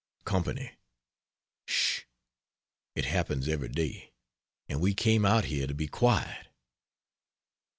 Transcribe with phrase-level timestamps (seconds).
[0.25, 0.79] Company!
[1.67, 2.05] (Sh!
[2.95, 4.11] it happens every day
[4.67, 6.47] and we came out here to be quiet.)